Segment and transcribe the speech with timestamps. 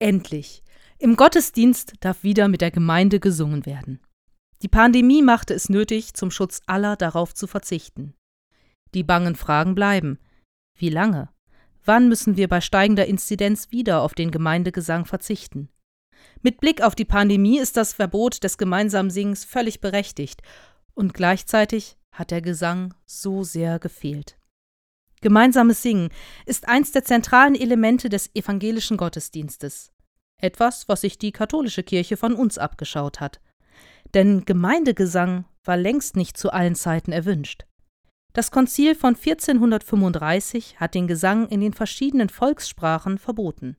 [0.00, 0.64] Endlich!
[0.98, 4.00] Im Gottesdienst darf wieder mit der Gemeinde gesungen werden.
[4.62, 8.14] Die Pandemie machte es nötig, zum Schutz aller darauf zu verzichten.
[8.94, 10.18] Die bangen Fragen bleiben.
[10.76, 11.28] Wie lange?
[11.84, 15.68] Wann müssen wir bei steigender Inzidenz wieder auf den Gemeindegesang verzichten?
[16.42, 20.42] Mit Blick auf die Pandemie ist das Verbot des gemeinsamen Singens völlig berechtigt,
[20.94, 24.39] und gleichzeitig hat der Gesang so sehr gefehlt.
[25.22, 26.08] Gemeinsames Singen
[26.46, 29.92] ist eins der zentralen Elemente des evangelischen Gottesdienstes.
[30.40, 33.40] Etwas, was sich die katholische Kirche von uns abgeschaut hat.
[34.14, 37.66] Denn Gemeindegesang war längst nicht zu allen Zeiten erwünscht.
[38.32, 43.76] Das Konzil von 1435 hat den Gesang in den verschiedenen Volkssprachen verboten.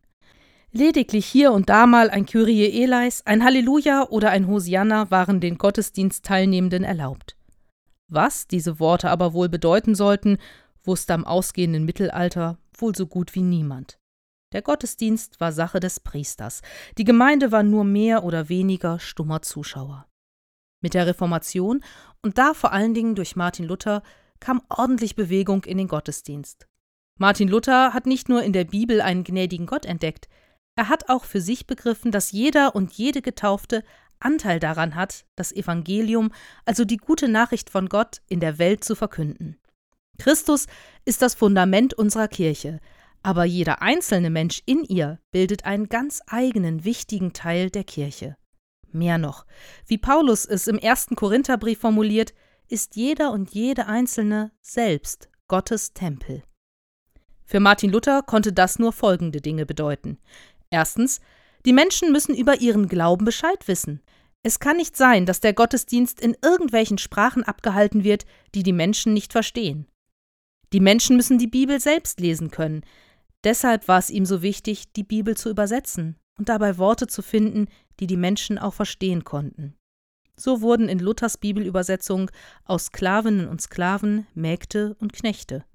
[0.74, 5.58] Lediglich hier und da mal ein Kyrie eleis, ein Halleluja oder ein Hosianna waren den
[5.58, 7.36] Gottesdienstteilnehmenden erlaubt.
[8.08, 10.38] Was diese Worte aber wohl bedeuten sollten,
[10.84, 14.00] wusste am ausgehenden Mittelalter wohl so gut wie niemand.
[14.54, 16.62] Der Gottesdienst war Sache des Priesters,
[16.98, 20.08] die Gemeinde war nur mehr oder weniger stummer Zuschauer.
[20.82, 21.84] Mit der Reformation
[22.22, 24.04] und da vor allen Dingen durch Martin Luther
[24.40, 26.68] kam ordentlich Bewegung in den Gottesdienst.
[27.20, 30.28] Martin Luther hat nicht nur in der Bibel einen gnädigen Gott entdeckt,
[30.76, 33.84] er hat auch für sich begriffen, dass jeder und jede Getaufte
[34.20, 36.32] Anteil daran hat, das Evangelium,
[36.66, 39.58] also die gute Nachricht von Gott, in der Welt zu verkünden.
[40.18, 40.68] Christus
[41.06, 42.80] ist das Fundament unserer Kirche,
[43.24, 48.36] aber jeder einzelne Mensch in ihr bildet einen ganz eigenen, wichtigen Teil der Kirche.
[48.92, 49.46] Mehr noch,
[49.88, 52.34] wie Paulus es im ersten Korintherbrief formuliert,
[52.68, 56.44] ist jeder und jede Einzelne selbst Gottes Tempel.
[57.46, 60.18] Für Martin Luther konnte das nur folgende Dinge bedeuten.
[60.70, 61.20] Erstens,
[61.66, 64.02] die Menschen müssen über ihren Glauben Bescheid wissen.
[64.44, 68.26] Es kann nicht sein, dass der Gottesdienst in irgendwelchen Sprachen abgehalten wird,
[68.56, 69.88] die die Menschen nicht verstehen.
[70.74, 72.84] Die Menschen müssen die Bibel selbst lesen können.
[73.44, 77.68] Deshalb war es ihm so wichtig, die Bibel zu übersetzen und dabei Worte zu finden,
[78.00, 79.76] die die Menschen auch verstehen konnten.
[80.36, 82.32] So wurden in Luthers Bibelübersetzung
[82.66, 85.66] aus Sklavinnen und Sklaven Mägde und Knechte.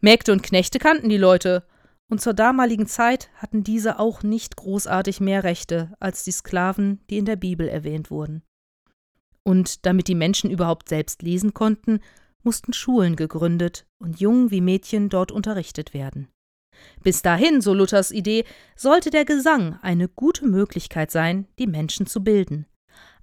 [0.00, 1.66] Mägde und Knechte kannten die Leute,
[2.10, 7.18] und zur damaligen Zeit hatten diese auch nicht großartig mehr Rechte als die Sklaven, die
[7.18, 8.42] in der Bibel erwähnt wurden.
[9.42, 12.00] Und damit die Menschen überhaupt selbst lesen konnten,
[12.42, 16.28] mussten Schulen gegründet und Jungen wie Mädchen dort unterrichtet werden.
[17.02, 18.44] Bis dahin, so Luthers Idee,
[18.76, 22.66] sollte der Gesang eine gute Möglichkeit sein, die Menschen zu bilden.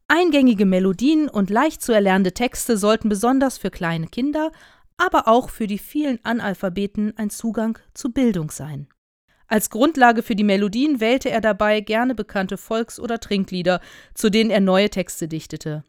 [0.08, 4.52] Eingängige Melodien und leicht zu erlernende Texte sollten besonders für kleine Kinder,
[4.98, 8.88] aber auch für die vielen Analphabeten ein Zugang zu Bildung sein.
[9.48, 13.80] Als Grundlage für die Melodien wählte er dabei gerne bekannte Volks- oder Trinklieder,
[14.14, 15.84] zu denen er neue Texte dichtete.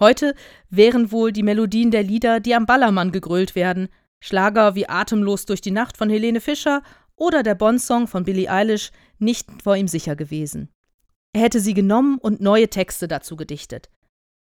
[0.00, 0.34] Heute
[0.70, 3.88] wären wohl die Melodien der Lieder, die am Ballermann gegrölt werden,
[4.20, 6.82] Schlager wie Atemlos durch die Nacht von Helene Fischer
[7.14, 10.70] oder der Bond-Song von Billie Eilish nicht vor ihm sicher gewesen.
[11.32, 13.90] Er hätte sie genommen und neue Texte dazu gedichtet.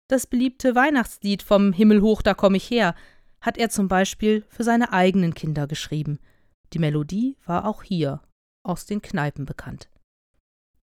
[0.07, 2.95] Das beliebte Weihnachtslied vom Himmel hoch, da komm ich her
[3.41, 6.19] hat er zum Beispiel für seine eigenen Kinder geschrieben.
[6.73, 8.21] Die Melodie war auch hier
[8.63, 9.89] aus den Kneipen bekannt.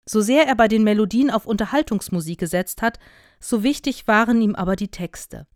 [0.05, 2.99] So sehr er bei den Melodien auf Unterhaltungsmusik gesetzt hat,
[3.39, 5.47] so wichtig waren ihm aber die Texte.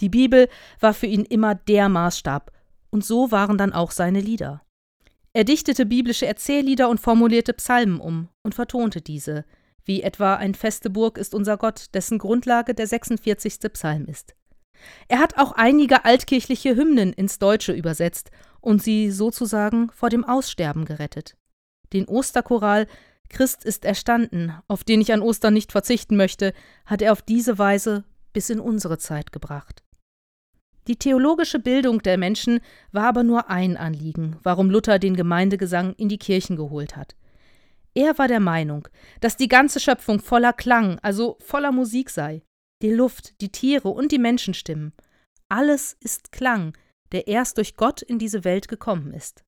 [0.00, 2.52] Die Bibel war für ihn immer der Maßstab,
[2.90, 4.62] und so waren dann auch seine Lieder.
[5.32, 9.44] Er dichtete biblische Erzähllieder und formulierte Psalmen um und vertonte diese,
[9.84, 13.60] wie etwa Ein feste Burg ist unser Gott, dessen Grundlage der 46.
[13.72, 14.34] Psalm ist.
[15.08, 18.30] Er hat auch einige altkirchliche Hymnen ins Deutsche übersetzt
[18.60, 21.36] und sie sozusagen vor dem Aussterben gerettet.
[21.92, 22.86] Den Osterchoral
[23.30, 26.52] Christ ist erstanden, auf den ich an Ostern nicht verzichten möchte,
[26.84, 29.82] hat er auf diese Weise bis in unsere Zeit gebracht.
[30.86, 36.08] Die theologische Bildung der Menschen war aber nur ein Anliegen, warum Luther den Gemeindegesang in
[36.08, 37.14] die Kirchen geholt hat.
[37.94, 38.88] Er war der Meinung,
[39.20, 42.42] dass die ganze Schöpfung voller Klang, also voller Musik sei.
[42.82, 44.92] Die Luft, die Tiere und die Menschenstimmen.
[45.48, 46.76] Alles ist Klang,
[47.12, 49.44] der erst durch Gott in diese Welt gekommen ist.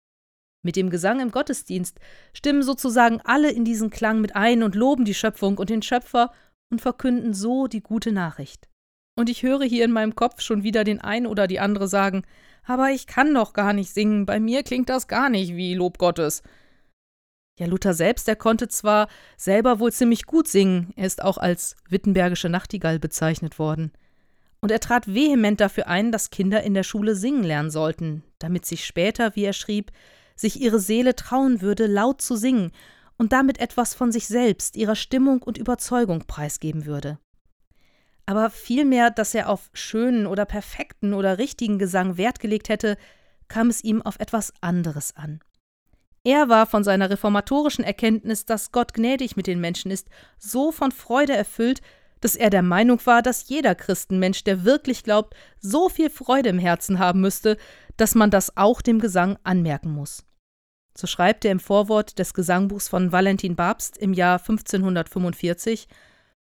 [0.62, 1.98] Mit dem Gesang im Gottesdienst
[2.32, 6.32] stimmen sozusagen alle in diesen Klang mit ein und loben die Schöpfung und den Schöpfer
[6.70, 8.68] und verkünden so die gute Nachricht.
[9.16, 12.22] Und ich höre hier in meinem Kopf schon wieder den einen oder die andere sagen,
[12.64, 15.98] aber ich kann doch gar nicht singen, bei mir klingt das gar nicht wie Lob
[15.98, 16.42] Gottes.
[17.58, 21.76] Ja, Luther selbst, der konnte zwar selber wohl ziemlich gut singen, er ist auch als
[21.88, 23.92] Wittenbergische Nachtigall bezeichnet worden.
[24.60, 28.64] Und er trat vehement dafür ein, dass Kinder in der Schule singen lernen sollten, damit
[28.64, 29.90] sich später, wie er schrieb,
[30.42, 32.72] sich ihre Seele trauen würde, laut zu singen
[33.16, 37.18] und damit etwas von sich selbst, ihrer Stimmung und Überzeugung preisgeben würde.
[38.26, 42.96] Aber vielmehr, dass er auf schönen oder perfekten oder richtigen Gesang Wert gelegt hätte,
[43.48, 45.40] kam es ihm auf etwas anderes an.
[46.24, 50.08] Er war von seiner reformatorischen Erkenntnis, dass Gott gnädig mit den Menschen ist,
[50.38, 51.80] so von Freude erfüllt,
[52.20, 56.60] dass er der Meinung war, dass jeder Christenmensch, der wirklich glaubt, so viel Freude im
[56.60, 57.56] Herzen haben müsste,
[57.96, 60.24] dass man das auch dem Gesang anmerken muss.
[60.96, 65.88] So schreibt er im Vorwort des Gesangbuchs von Valentin Babst im Jahr 1545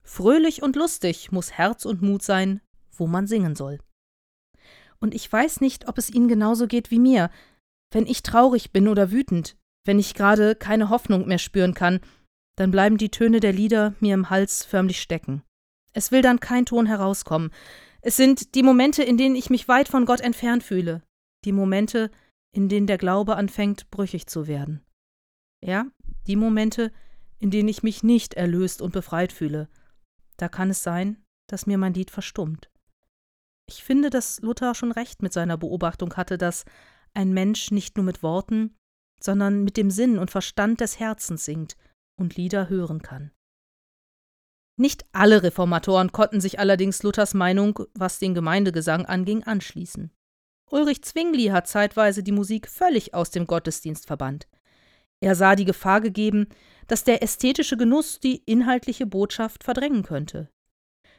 [0.03, 2.61] Fröhlich und lustig muss Herz und Mut sein,
[2.93, 3.79] wo man singen soll.
[4.99, 7.31] Und ich weiß nicht, ob es Ihnen genauso geht wie mir.
[7.93, 12.01] Wenn ich traurig bin oder wütend, wenn ich gerade keine Hoffnung mehr spüren kann,
[12.57, 15.43] dann bleiben die Töne der Lieder mir im Hals förmlich stecken.
[15.93, 17.51] Es will dann kein Ton herauskommen.
[18.03, 21.03] Es sind die Momente, in denen ich mich weit von Gott entfernt fühle,
[21.45, 22.11] die Momente,
[22.53, 24.85] in denen der Glaube anfängt, brüchig zu werden.
[25.65, 25.87] Ja,
[26.27, 26.93] die Momente,
[27.39, 29.69] in denen ich mich nicht erlöst und befreit fühle.
[30.37, 32.71] Da kann es sein, dass mir mein Lied verstummt.
[33.69, 36.65] Ich finde, dass Luther schon recht mit seiner Beobachtung hatte, dass
[37.15, 38.75] ein Mensch nicht nur mit Worten,
[39.23, 41.77] sondern mit dem Sinn und Verstand des Herzens singt
[42.19, 43.33] und Lieder hören kann.
[44.77, 50.11] Nicht alle Reformatoren konnten sich allerdings Luthers Meinung, was den Gemeindegesang anging, anschließen.
[50.71, 54.49] Ulrich Zwingli hat zeitweise die Musik völlig aus dem Gottesdienst verbannt.
[55.21, 56.49] Er sah die Gefahr gegeben,
[56.87, 60.49] dass der ästhetische Genuss die inhaltliche Botschaft verdrängen könnte.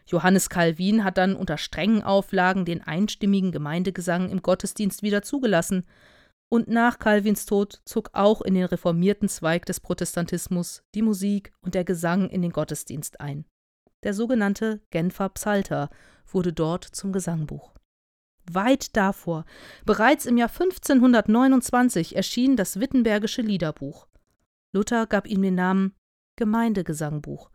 [0.07, 5.86] Johannes Calvin hat dann unter strengen Auflagen den einstimmigen Gemeindegesang im Gottesdienst wieder zugelassen
[6.50, 11.75] und nach Calvins Tod zog auch in den reformierten Zweig des Protestantismus die Musik und
[11.75, 13.45] der Gesang in den Gottesdienst ein.
[14.04, 15.89] Der sogenannte Genfer Psalter
[16.27, 17.71] wurde dort zum Gesangbuch.
[18.50, 19.46] Weit davor,
[19.86, 24.08] bereits im Jahr 1529 erschien das Wittenbergische Liederbuch.
[24.74, 25.94] Luther gab ihm den Namen
[26.38, 27.52] Gemeindegesangbuch.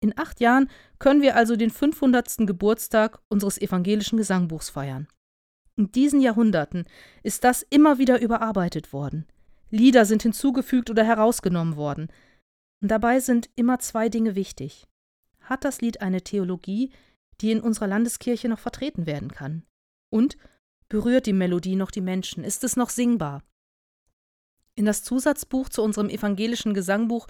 [0.00, 2.46] In acht Jahren können wir also den 500.
[2.46, 5.08] Geburtstag unseres evangelischen Gesangbuchs feiern.
[5.76, 6.86] In diesen Jahrhunderten
[7.22, 9.26] ist das immer wieder überarbeitet worden.
[9.70, 12.08] Lieder sind hinzugefügt oder herausgenommen worden.
[12.80, 14.86] Und dabei sind immer zwei Dinge wichtig.
[15.40, 16.92] Hat das Lied eine Theologie,
[17.40, 19.64] die in unserer Landeskirche noch vertreten werden kann?
[20.10, 20.36] Und
[20.88, 22.44] berührt die Melodie noch die Menschen?
[22.44, 23.42] Ist es noch singbar?
[24.74, 27.26] In das Zusatzbuch zu unserem evangelischen Gesangbuch,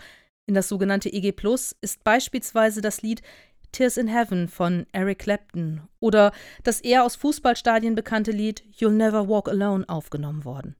[0.47, 3.23] in das sogenannte EG Plus, ist beispielsweise das Lied
[3.73, 6.33] Tears in Heaven von Eric Clapton oder
[6.63, 10.75] das eher aus Fußballstadien bekannte Lied You'll Never Walk Alone aufgenommen worden.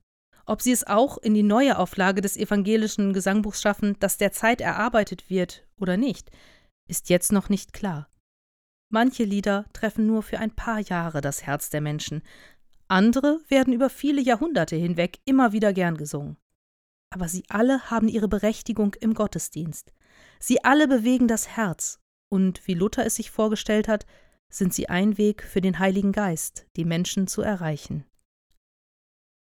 [0.47, 5.29] Ob sie es auch in die neue Auflage des evangelischen Gesangbuchs schaffen, das derzeit erarbeitet
[5.29, 6.31] wird oder nicht,
[6.87, 8.09] ist jetzt noch nicht klar.
[8.91, 12.23] Manche Lieder treffen nur für ein paar Jahre das Herz der Menschen,
[12.89, 16.39] andere werden über viele Jahrhunderte hinweg immer wieder gern gesungen.
[17.11, 19.93] Aber sie alle haben ihre Berechtigung im Gottesdienst.
[20.41, 22.01] Sie alle bewegen das Herz
[22.31, 24.07] und wie Luther es sich vorgestellt hat,
[24.51, 28.05] sind sie ein Weg für den Heiligen Geist, die Menschen zu erreichen.